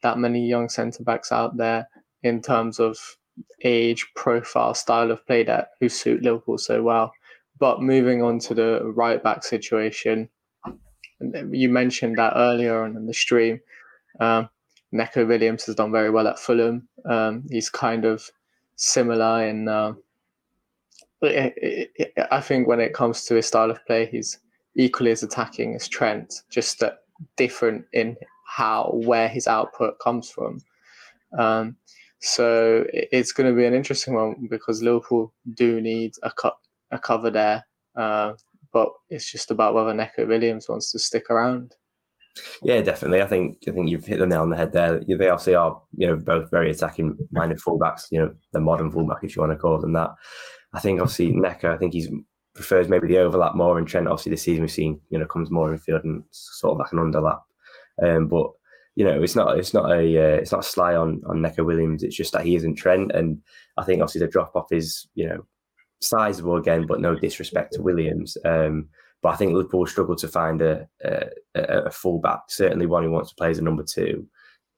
that 0.01 0.17
many 0.17 0.47
young 0.47 0.69
centre 0.69 1.03
backs 1.03 1.31
out 1.31 1.57
there 1.57 1.87
in 2.23 2.41
terms 2.41 2.79
of 2.79 2.97
age, 3.63 4.07
profile, 4.15 4.73
style 4.73 5.11
of 5.11 5.25
play 5.27 5.43
that 5.43 5.69
who 5.79 5.89
suit 5.89 6.23
Liverpool 6.23 6.57
so 6.57 6.81
well. 6.81 7.11
But 7.59 7.81
moving 7.81 8.21
on 8.21 8.39
to 8.39 8.53
the 8.53 8.81
right 8.83 9.21
back 9.21 9.43
situation, 9.43 10.29
you 11.51 11.69
mentioned 11.69 12.17
that 12.17 12.33
earlier 12.35 12.83
on 12.83 12.97
in 12.97 13.05
the 13.05 13.13
stream. 13.13 13.59
Um, 14.19 14.49
Neco 14.91 15.25
Williams 15.25 15.65
has 15.65 15.75
done 15.75 15.91
very 15.91 16.09
well 16.09 16.27
at 16.27 16.39
Fulham. 16.39 16.87
Um, 17.09 17.43
he's 17.49 17.69
kind 17.69 18.05
of 18.05 18.29
similar 18.75 19.45
in 19.45 19.67
uh, 19.67 19.93
I 21.23 22.41
think 22.41 22.67
when 22.67 22.79
it 22.79 22.93
comes 22.93 23.25
to 23.25 23.35
his 23.35 23.47
style 23.47 23.71
of 23.71 23.85
play, 23.85 24.05
he's 24.05 24.39
equally 24.75 25.11
as 25.11 25.23
attacking 25.23 25.75
as 25.75 25.87
Trent, 25.87 26.43
just 26.49 26.83
different 27.37 27.85
in 27.93 28.17
how 28.45 28.91
where 28.93 29.27
his 29.27 29.47
output 29.47 29.99
comes 29.99 30.29
from. 30.29 30.59
Um, 31.37 31.77
so 32.21 32.85
it's 32.91 33.31
going 33.31 33.49
to 33.49 33.55
be 33.55 33.65
an 33.65 33.73
interesting 33.73 34.13
one 34.13 34.47
because 34.49 34.81
Liverpool 34.81 35.33
do 35.55 35.81
need 35.81 36.13
a 36.23 36.31
cut 36.31 36.57
a 36.91 36.99
cover 36.99 37.29
there, 37.29 37.65
uh, 37.95 38.33
but 38.71 38.89
it's 39.09 39.31
just 39.31 39.51
about 39.51 39.73
whether 39.73 39.93
Neco 39.93 40.25
Williams 40.25 40.69
wants 40.69 40.91
to 40.91 40.99
stick 40.99 41.29
around. 41.29 41.75
Yeah, 42.63 42.81
definitely. 42.81 43.21
I 43.21 43.27
think 43.27 43.59
I 43.67 43.71
think 43.71 43.89
you've 43.89 44.05
hit 44.05 44.19
the 44.19 44.25
nail 44.25 44.41
on 44.41 44.49
the 44.49 44.57
head 44.57 44.73
there. 44.73 44.99
They 44.99 45.29
obviously 45.29 45.55
are, 45.55 45.81
you 45.95 46.07
know, 46.07 46.15
both 46.15 46.51
very 46.51 46.71
attacking 46.71 47.17
minded 47.31 47.59
fullbacks. 47.59 48.07
You 48.11 48.19
know, 48.19 48.35
the 48.51 48.59
modern 48.59 48.91
fullback, 48.91 49.23
if 49.23 49.35
you 49.35 49.41
want 49.41 49.53
to 49.53 49.57
call 49.57 49.79
them 49.79 49.93
that. 49.93 50.11
I 50.75 50.79
think 50.79 50.99
obviously 50.99 51.31
Neco, 51.31 51.73
I 51.73 51.77
think 51.77 51.93
he's 51.93 52.09
prefers 52.53 52.87
maybe 52.87 53.07
the 53.07 53.17
overlap 53.17 53.55
more, 53.55 53.77
and 53.77 53.87
Trent 53.87 54.07
obviously 54.07 54.31
this 54.31 54.43
season 54.43 54.61
we've 54.61 54.71
seen 54.71 54.99
you 55.09 55.17
know 55.17 55.25
comes 55.25 55.49
more 55.49 55.71
in 55.71 55.77
field 55.77 56.03
and 56.03 56.23
sort 56.31 56.73
of 56.73 56.79
like 56.79 56.91
an 56.91 56.99
underlap. 56.99 57.41
Um, 58.03 58.27
but 58.27 58.51
you 58.95 59.05
know 59.05 59.21
it's 59.21 59.35
not 59.35 59.57
it's 59.57 59.73
not 59.73 59.91
a 59.91 59.99
uh, 59.99 60.37
it's 60.37 60.51
not 60.51 60.65
a 60.65 60.69
sly 60.69 60.95
on 60.95 61.21
on 61.27 61.41
Neco 61.41 61.63
Williams. 61.63 62.03
It's 62.03 62.15
just 62.15 62.33
that 62.33 62.45
he 62.45 62.55
isn't 62.55 62.75
Trent, 62.75 63.11
and 63.13 63.41
I 63.77 63.83
think 63.83 64.01
obviously 64.01 64.19
the 64.19 64.27
drop 64.27 64.55
off 64.55 64.71
is 64.71 65.07
you 65.15 65.27
know 65.27 65.45
sizable 66.01 66.57
again, 66.57 66.85
but 66.85 67.01
no 67.01 67.15
disrespect 67.15 67.73
to 67.73 67.81
Williams. 67.81 68.37
Um, 68.45 68.89
but 69.21 69.29
I 69.29 69.37
think 69.37 69.53
Liverpool 69.53 69.87
struggled 69.87 70.19
to 70.19 70.27
find 70.27 70.61
a, 70.61 70.87
a, 71.03 71.29
a 71.55 71.89
fullback, 71.89 72.41
certainly 72.49 72.85
one 72.85 73.03
who 73.03 73.11
wants 73.11 73.29
to 73.29 73.35
play 73.35 73.49
as 73.49 73.57
a 73.57 73.63
number 73.63 73.83
two, 73.83 74.27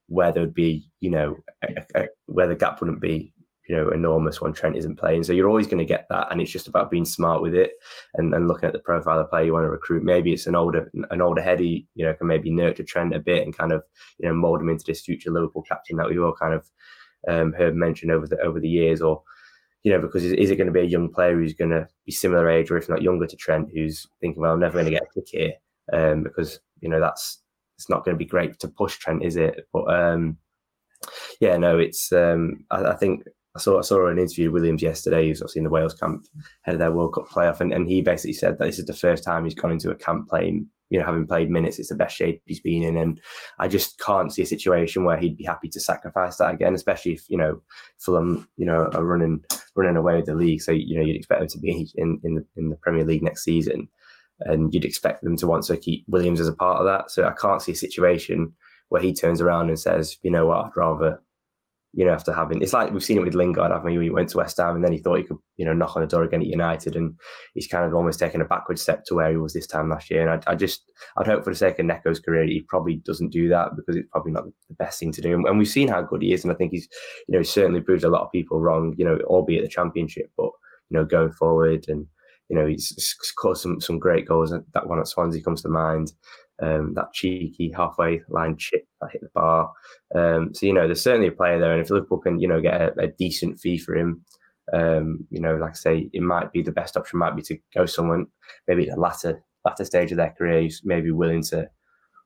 where 0.07 0.31
there 0.31 0.43
would 0.43 0.53
be, 0.53 0.89
you 1.01 1.09
know, 1.09 1.35
a, 1.63 1.83
a, 1.95 2.07
where 2.27 2.47
the 2.47 2.55
gap 2.55 2.79
wouldn't 2.79 3.01
be 3.01 3.33
you 3.67 3.75
know, 3.75 3.89
enormous 3.89 4.41
when 4.41 4.53
Trent 4.53 4.77
isn't 4.77 4.97
playing. 4.97 5.23
So 5.23 5.33
you're 5.33 5.49
always 5.49 5.67
going 5.67 5.79
to 5.79 5.85
get 5.85 6.07
that, 6.09 6.27
and 6.31 6.41
it's 6.41 6.51
just 6.51 6.67
about 6.67 6.91
being 6.91 7.05
smart 7.05 7.41
with 7.41 7.53
it 7.53 7.71
and, 8.15 8.33
and 8.33 8.47
looking 8.47 8.67
at 8.67 8.73
the 8.73 8.79
profile 8.79 9.19
of 9.19 9.29
player 9.29 9.45
you 9.45 9.53
want 9.53 9.65
to 9.65 9.69
recruit. 9.69 10.03
Maybe 10.03 10.33
it's 10.33 10.47
an 10.47 10.55
older 10.55 10.91
an 11.11 11.21
older 11.21 11.41
heady, 11.41 11.87
you 11.95 12.05
know, 12.05 12.13
can 12.13 12.27
maybe 12.27 12.49
nurture 12.49 12.83
Trent 12.83 13.15
a 13.15 13.19
bit 13.19 13.43
and 13.43 13.57
kind 13.57 13.71
of 13.71 13.83
you 14.19 14.27
know 14.27 14.33
mold 14.33 14.61
him 14.61 14.69
into 14.69 14.85
this 14.85 15.01
future 15.01 15.31
Liverpool 15.31 15.63
captain 15.63 15.97
that 15.97 16.09
we've 16.09 16.21
all 16.21 16.33
kind 16.33 16.53
of 16.53 16.69
um, 17.27 17.53
heard 17.53 17.75
mentioned 17.75 18.11
over 18.11 18.27
the 18.27 18.39
over 18.39 18.59
the 18.59 18.69
years, 18.69 19.01
or 19.01 19.21
you 19.83 19.91
know, 19.91 20.01
because 20.01 20.23
is, 20.23 20.33
is 20.33 20.51
it 20.51 20.55
going 20.55 20.67
to 20.67 20.73
be 20.73 20.81
a 20.81 20.83
young 20.83 21.09
player 21.09 21.33
who's 21.33 21.53
going 21.53 21.71
to 21.71 21.87
be 22.05 22.11
similar 22.11 22.49
age 22.49 22.71
or 22.71 22.77
if 22.77 22.89
not 22.89 23.01
younger 23.01 23.27
to 23.27 23.35
Trent, 23.35 23.69
who's 23.73 24.05
thinking, 24.19 24.41
well, 24.41 24.53
I'm 24.53 24.59
never 24.59 24.73
going 24.73 24.85
to 24.85 24.91
get 24.91 25.03
a 25.03 25.13
kick 25.13 25.29
here, 25.29 25.53
um, 25.93 26.23
because 26.23 26.59
you 26.81 26.89
know 26.89 26.99
that's 26.99 27.41
it's 27.77 27.89
not 27.89 28.03
going 28.03 28.15
to 28.15 28.19
be 28.19 28.25
great 28.25 28.59
to 28.59 28.67
push 28.67 28.97
Trent, 28.97 29.23
is 29.23 29.35
it? 29.35 29.67
But 29.71 29.93
um, 29.93 30.37
yeah, 31.39 31.57
no, 31.57 31.77
it's 31.77 32.11
um, 32.11 32.65
I, 32.71 32.83
I, 32.85 32.95
think 32.95 33.23
I 33.57 33.59
saw 33.59 33.79
I 33.79 33.81
saw 33.81 34.07
an 34.07 34.19
interview 34.19 34.51
with 34.51 34.61
Williams 34.61 34.81
yesterday. 34.81 35.27
He's 35.27 35.41
obviously 35.41 35.59
in 35.59 35.63
the 35.65 35.69
Wales 35.69 35.93
camp, 35.93 36.25
head 36.61 36.75
of 36.75 36.79
their 36.79 36.91
World 36.91 37.13
Cup 37.13 37.27
playoff, 37.27 37.59
and, 37.59 37.73
and 37.73 37.87
he 37.87 38.01
basically 38.01 38.33
said 38.33 38.57
that 38.57 38.65
this 38.65 38.79
is 38.79 38.85
the 38.85 38.93
first 38.93 39.23
time 39.23 39.43
he's 39.43 39.55
gone 39.55 39.71
into 39.71 39.91
a 39.91 39.95
camp 39.95 40.29
playing 40.29 40.67
you 40.89 40.99
know, 40.99 41.05
having 41.05 41.27
played 41.27 41.49
minutes, 41.49 41.79
it's 41.79 41.89
the 41.89 41.95
best 41.95 42.15
shape 42.15 42.41
he's 42.45 42.59
been 42.59 42.83
in. 42.83 42.97
And 42.97 43.19
I 43.59 43.67
just 43.67 43.99
can't 43.99 44.31
see 44.31 44.41
a 44.41 44.45
situation 44.45 45.03
where 45.03 45.17
he'd 45.17 45.37
be 45.37 45.43
happy 45.43 45.67
to 45.69 45.79
sacrifice 45.79 46.37
that 46.37 46.53
again, 46.53 46.73
especially 46.75 47.13
if, 47.13 47.29
you 47.29 47.37
know, 47.37 47.61
Fulham, 47.99 48.47
you 48.57 48.65
know, 48.65 48.89
are 48.93 49.03
running 49.03 49.43
running 49.75 49.97
away 49.97 50.15
with 50.15 50.25
the 50.25 50.35
league. 50.35 50.61
So, 50.61 50.71
you 50.71 50.97
know, 50.97 51.05
you'd 51.05 51.17
expect 51.17 51.41
them 51.41 51.49
to 51.49 51.59
be 51.59 51.89
in, 51.95 52.19
in, 52.23 52.35
the, 52.35 52.45
in 52.55 52.69
the 52.69 52.77
Premier 52.77 53.03
League 53.03 53.23
next 53.23 53.43
season. 53.43 53.89
And 54.41 54.73
you'd 54.73 54.85
expect 54.85 55.23
them 55.23 55.35
to 55.37 55.47
want 55.47 55.63
to 55.65 55.77
keep 55.77 56.05
Williams 56.07 56.39
as 56.39 56.47
a 56.47 56.53
part 56.53 56.79
of 56.79 56.85
that. 56.85 57.11
So 57.11 57.25
I 57.25 57.33
can't 57.33 57.61
see 57.61 57.71
a 57.71 57.75
situation 57.75 58.53
where 58.89 59.01
he 59.01 59.13
turns 59.13 59.41
around 59.41 59.69
and 59.69 59.79
says, 59.79 60.17
you 60.21 60.31
know 60.31 60.45
what, 60.45 60.65
I'd 60.65 60.77
rather 60.77 61.21
you 61.97 62.05
know, 62.05 62.11
after 62.11 62.31
having 62.31 62.61
it's 62.61 62.73
like 62.73 62.91
we've 62.91 63.03
seen 63.03 63.17
it 63.17 63.23
with 63.23 63.33
Lingard, 63.33 63.71
haven't 63.71 63.91
we? 63.91 64.03
He 64.03 64.11
went 64.11 64.29
to 64.29 64.37
West 64.37 64.57
Ham 64.57 64.75
and 64.75 64.85
then 64.85 64.93
he 64.93 64.99
thought 64.99 65.17
he 65.17 65.23
could, 65.23 65.39
you 65.55 65.65
know, 65.65 65.73
knock 65.73 65.95
on 65.95 66.03
the 66.03 66.07
door 66.07 66.21
again 66.21 66.41
at 66.41 66.47
United, 66.47 66.95
and 66.95 67.15
he's 67.55 67.65
kind 67.65 67.85
of 67.85 67.95
almost 67.95 68.19
taken 68.19 68.39
a 68.39 68.45
backward 68.45 68.77
step 68.77 69.03
to 69.05 69.15
where 69.15 69.31
he 69.31 69.37
was 69.37 69.53
this 69.53 69.65
time 69.65 69.89
last 69.89 70.11
year. 70.11 70.21
And 70.21 70.43
I, 70.47 70.51
I 70.51 70.55
just, 70.55 70.83
I'd 71.17 71.25
hope 71.25 71.43
for 71.43 71.49
the 71.49 71.55
sake 71.57 71.79
of 71.79 71.87
Neco's 71.87 72.19
career, 72.19 72.45
he 72.45 72.61
probably 72.69 72.97
doesn't 72.97 73.31
do 73.31 73.49
that 73.49 73.75
because 73.75 73.95
it's 73.95 74.07
probably 74.11 74.31
not 74.31 74.43
the 74.45 74.75
best 74.75 74.99
thing 74.99 75.11
to 75.13 75.21
do. 75.21 75.33
And 75.33 75.57
we've 75.57 75.67
seen 75.67 75.87
how 75.87 76.03
good 76.03 76.21
he 76.21 76.33
is, 76.33 76.43
and 76.43 76.53
I 76.53 76.55
think 76.55 76.71
he's, 76.71 76.87
you 77.27 77.35
know, 77.35 77.41
certainly 77.41 77.81
proved 77.81 78.03
a 78.03 78.09
lot 78.09 78.21
of 78.21 78.31
people 78.31 78.61
wrong, 78.61 78.93
you 78.95 79.03
know, 79.03 79.17
albeit 79.25 79.63
the 79.63 79.67
Championship, 79.67 80.29
but 80.37 80.51
you 80.89 80.97
know, 80.99 81.03
going 81.03 81.31
forward 81.31 81.85
and 81.87 82.05
you 82.49 82.57
know, 82.57 82.65
he's 82.65 82.93
scored 82.97 83.57
some 83.57 83.81
some 83.81 83.99
great 83.99 84.27
goals. 84.27 84.51
That 84.51 84.87
one 84.87 84.99
at 84.99 85.07
Swansea 85.07 85.43
comes 85.43 85.61
to 85.63 85.69
mind 85.69 86.13
um, 86.61 86.93
that 86.95 87.13
cheeky 87.13 87.71
halfway 87.75 88.21
line 88.29 88.57
chip 88.57 88.87
that 89.01 89.11
hit 89.11 89.21
the 89.21 89.29
bar. 89.33 89.71
Um, 90.15 90.53
so 90.53 90.65
you 90.65 90.73
know, 90.73 90.87
there's 90.87 91.01
certainly 91.01 91.27
a 91.27 91.31
player 91.31 91.59
there, 91.59 91.73
and 91.73 91.81
if 91.81 91.89
Liverpool 91.89 92.19
can 92.19 92.39
you 92.39 92.47
know 92.47 92.61
get 92.61 92.81
a, 92.81 92.93
a 92.99 93.07
decent 93.07 93.59
fee 93.59 93.77
for 93.77 93.95
him, 93.95 94.23
um, 94.73 95.25
you 95.29 95.39
know, 95.39 95.55
like 95.55 95.71
I 95.71 95.75
say, 95.75 96.09
it 96.13 96.21
might 96.21 96.51
be 96.51 96.61
the 96.61 96.71
best 96.71 96.97
option. 96.97 97.19
Might 97.19 97.35
be 97.35 97.41
to 97.43 97.57
go 97.75 97.85
someone 97.85 98.27
maybe 98.67 98.89
at 98.89 98.95
the 98.95 99.01
latter 99.01 99.43
latter 99.65 99.85
stage 99.85 100.11
of 100.11 100.17
their 100.17 100.33
career 100.37 100.61
who's 100.61 100.81
maybe 100.83 101.11
willing 101.11 101.43
to 101.43 101.69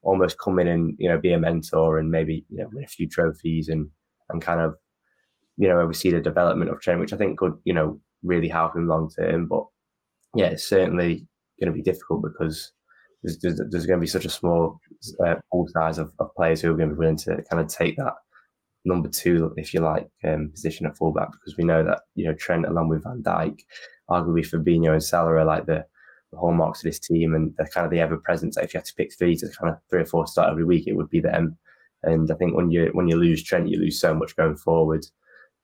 almost 0.04 0.40
come 0.40 0.60
in 0.60 0.68
and 0.68 0.96
you 0.98 1.10
know 1.10 1.20
be 1.20 1.34
a 1.34 1.40
mentor 1.40 1.98
and 2.00 2.10
maybe 2.10 2.46
you 2.50 2.58
know 2.58 2.70
win 2.74 2.84
a 2.84 2.88
few 2.88 3.08
trophies 3.08 3.70
and 3.70 3.88
and 4.30 4.42
kind 4.42 4.62
of 4.62 4.76
you 5.58 5.68
know 5.68 5.80
oversee 5.80 6.12
the 6.12 6.22
development 6.22 6.72
of 6.72 6.80
Trent, 6.80 7.00
which 7.00 7.14
I 7.14 7.18
think 7.18 7.38
could 7.38 7.54
you 7.64 7.74
know 7.74 8.00
really 8.24 8.48
help 8.48 8.76
him 8.76 8.88
long 8.88 9.10
term. 9.10 9.48
But 9.48 9.66
yeah, 10.36 10.48
it's 10.48 10.68
certainly 10.68 11.28
going 11.60 11.72
to 11.72 11.78
be 11.78 11.82
difficult 11.82 12.24
because 12.24 12.72
there's, 13.24 13.38
there's, 13.40 13.62
there's 13.70 13.86
going 13.86 14.00
to 14.00 14.02
be 14.02 14.08
such 14.08 14.26
a 14.26 14.30
small 14.30 14.80
uh, 15.26 15.36
pool 15.52 15.68
size 15.74 15.98
of, 15.98 16.12
of, 16.20 16.34
players 16.36 16.62
who 16.62 16.72
are 16.72 16.78
going 16.78 16.90
to 16.90 16.96
be 16.96 17.00
willing 17.00 17.18
to 17.18 17.44
kind 17.50 17.62
of 17.62 17.68
take 17.68 17.96
that 17.98 18.14
number 18.86 19.10
two, 19.10 19.54
if 19.58 19.74
you 19.74 19.80
like, 19.80 20.08
um, 20.24 20.50
position 20.52 20.86
at 20.86 20.98
fullback 20.98 21.32
because 21.32 21.58
we 21.58 21.64
know 21.64 21.84
that 21.84 22.02
you 22.16 22.26
know 22.26 22.34
Trent 22.34 22.66
along 22.66 22.90
with 22.90 23.04
Van 23.04 23.22
Dijk, 23.22 23.60
arguably 24.10 24.48
Fabinho 24.48 24.94
and 24.94 25.04
Salah 25.04 25.34
are 25.34 25.46
like 25.46 25.66
the, 25.66 25.86
the 26.32 26.38
hallmarks 26.38 26.80
of 26.80 26.86
this 26.86 27.00
team 27.00 27.36
and 27.36 27.54
they're 27.58 27.68
kind 27.68 27.86
of 27.86 27.92
the 27.92 28.00
ever 28.00 28.18
present. 28.18 28.56
If 28.58 28.74
you 28.74 28.80
had 28.80 28.86
to 28.86 28.96
pick 28.96 29.14
three 29.14 29.36
to 29.36 29.50
kind 29.60 29.74
of 29.74 29.80
three 29.90 30.02
or 30.02 30.06
four 30.06 30.26
start 30.26 30.50
every 30.50 30.66
week, 30.66 30.88
it 30.88 30.96
would 30.96 31.10
be 31.10 31.20
them. 31.20 31.58
And 32.04 32.32
I 32.32 32.36
think 32.36 32.56
when 32.56 32.72
you 32.72 32.90
when 32.94 33.08
you 33.08 33.18
lose 33.18 33.44
Trent, 33.44 33.70
you 33.70 33.80
lose 33.80 34.00
so 34.00 34.14
much 34.14 34.36
going 34.36 34.58
forward. 34.58 35.06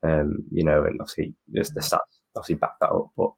Um, 0.03 0.43
you 0.51 0.63
know, 0.63 0.83
and 0.83 1.01
obviously 1.01 1.33
the 1.47 1.61
stats 1.61 1.99
obviously 2.35 2.55
back 2.55 2.73
that 2.79 2.91
up, 2.91 3.09
but 3.17 3.31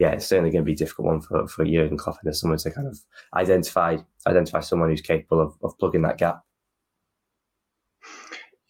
yeah, 0.00 0.12
it's 0.12 0.26
certainly 0.26 0.50
going 0.50 0.64
to 0.64 0.66
be 0.66 0.72
a 0.72 0.76
difficult 0.76 1.06
one 1.06 1.20
for, 1.20 1.46
for 1.46 1.62
Jurgen 1.62 1.98
Klopp 1.98 2.16
and 2.24 2.34
someone 2.34 2.58
to 2.58 2.70
kind 2.70 2.88
of 2.88 2.98
identify 3.34 3.98
identify 4.26 4.60
someone 4.60 4.88
who's 4.88 5.02
capable 5.02 5.42
of, 5.42 5.54
of 5.62 5.78
plugging 5.78 6.00
that 6.02 6.16
gap. 6.16 6.42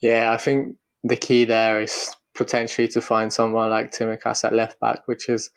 Yeah, 0.02 0.32
I 0.32 0.36
think 0.36 0.74
the 1.04 1.16
key 1.16 1.44
there 1.44 1.80
is 1.80 2.12
potentially 2.34 2.88
to 2.88 3.00
find 3.00 3.32
someone 3.32 3.70
like 3.70 3.92
Tsimikas 3.92 4.44
at 4.44 4.54
left 4.54 4.80
back, 4.80 5.06
which 5.06 5.28
is 5.28 5.50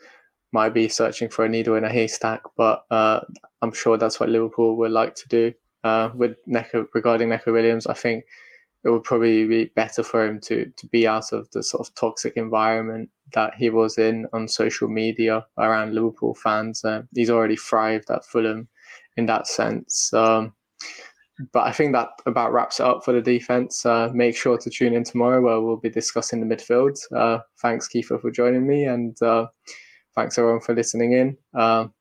might 0.51 0.75
be 0.75 0.87
searching 0.87 1.27
for 1.27 1.43
a 1.43 1.49
needle 1.49 1.73
in 1.73 1.83
a 1.83 1.89
haystack, 1.89 2.43
but 2.55 2.85
uh, 2.91 3.21
I'm 3.63 3.73
sure 3.73 3.97
that's 3.97 4.19
what 4.19 4.29
Liverpool 4.29 4.77
would 4.77 4.91
like 4.91 5.15
to 5.15 5.27
do. 5.27 5.53
Uh, 5.83 6.11
with 6.13 6.37
regarding 6.93 7.29
Neco 7.29 7.51
Williams, 7.51 7.87
I 7.87 7.95
think 7.95 8.25
it 8.83 8.89
would 8.89 9.03
probably 9.03 9.47
be 9.47 9.65
better 9.75 10.03
for 10.03 10.23
him 10.23 10.39
to 10.41 10.71
to 10.77 10.85
be 10.87 11.07
out 11.07 11.33
of 11.33 11.49
the 11.49 11.63
sort 11.63 11.87
of 11.87 11.95
toxic 11.95 12.37
environment 12.37 13.09
that 13.33 13.55
he 13.55 13.69
was 13.69 13.97
in 13.97 14.27
on 14.33 14.47
social 14.47 14.87
media 14.87 15.45
around 15.57 15.93
Liverpool 15.93 16.35
fans. 16.35 16.83
Uh, 16.83 17.03
he's 17.13 17.29
already 17.29 17.55
thrived 17.55 18.09
at 18.09 18.25
Fulham 18.25 18.67
in 19.17 19.25
that 19.25 19.47
sense. 19.47 20.13
Um, 20.13 20.53
but 21.51 21.65
I 21.65 21.71
think 21.71 21.93
that 21.93 22.09
about 22.25 22.53
wraps 22.53 22.79
it 22.79 22.85
up 22.85 23.03
for 23.03 23.13
the 23.13 23.21
defense. 23.21 23.85
Uh, 23.85 24.09
make 24.13 24.35
sure 24.35 24.57
to 24.57 24.69
tune 24.69 24.93
in 24.93 25.03
tomorrow 25.03 25.41
where 25.41 25.59
we'll 25.61 25.77
be 25.77 25.89
discussing 25.89 26.39
the 26.47 26.55
midfield. 26.55 26.99
Uh, 27.15 27.39
thanks, 27.59 27.87
Kiefer, 27.87 28.21
for 28.21 28.31
joining 28.31 28.67
me, 28.67 28.85
and 28.85 29.19
uh, 29.21 29.47
thanks 30.15 30.37
everyone 30.37 30.61
for 30.61 30.75
listening 30.75 31.13
in. 31.13 31.37
Um, 31.59 31.93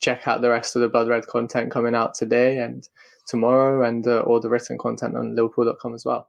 check 0.00 0.28
out 0.28 0.40
the 0.42 0.50
rest 0.50 0.76
of 0.76 0.82
the 0.82 0.88
Blood 0.88 1.08
Red 1.08 1.26
content 1.26 1.70
coming 1.70 1.94
out 1.94 2.14
today 2.14 2.58
and 2.58 2.86
tomorrow, 3.26 3.86
and 3.86 4.06
uh, 4.06 4.20
all 4.20 4.40
the 4.40 4.50
written 4.50 4.76
content 4.76 5.16
on 5.16 5.34
Liverpool.com 5.34 5.94
as 5.94 6.04
well. 6.04 6.28